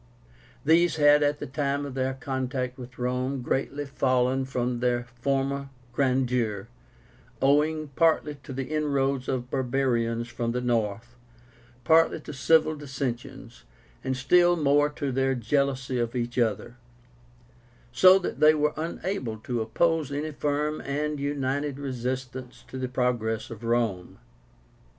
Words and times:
These 0.65 0.95
had, 0.95 1.21
at 1.21 1.37
the 1.37 1.45
time 1.45 1.85
of 1.85 1.93
their 1.93 2.15
contact 2.15 2.79
with 2.79 2.97
Rome, 2.97 3.43
greatly 3.43 3.85
fallen 3.85 4.45
from 4.45 4.79
their 4.79 5.03
former 5.21 5.69
grandeur, 5.93 6.67
owing 7.39 7.89
partly 7.89 8.33
to 8.41 8.51
the 8.51 8.63
inroads 8.71 9.27
of 9.27 9.51
barbarians 9.51 10.27
from 10.27 10.53
the 10.53 10.59
north, 10.61 11.13
partly 11.83 12.19
to 12.21 12.33
civil 12.33 12.75
dissensions, 12.75 13.63
and 14.03 14.17
still 14.17 14.55
more 14.55 14.89
to 14.89 15.11
their 15.11 15.35
jealousy 15.35 15.99
of 15.99 16.15
each 16.15 16.39
other; 16.39 16.77
so 17.91 18.17
that 18.17 18.39
they 18.39 18.55
were 18.55 18.73
unable 18.77 19.37
to 19.41 19.61
oppose 19.61 20.11
any 20.11 20.31
firm 20.31 20.81
and 20.83 21.19
united 21.19 21.77
resistance 21.77 22.65
to 22.69 22.79
the 22.79 22.89
progress 22.89 23.51
of 23.51 23.63
Rome. 23.63 24.17